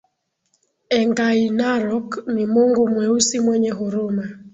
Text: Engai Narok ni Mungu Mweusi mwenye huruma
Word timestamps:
Engai 0.97 1.49
Narok 1.49 2.23
ni 2.27 2.45
Mungu 2.45 2.87
Mweusi 2.89 3.39
mwenye 3.39 3.69
huruma 3.69 4.29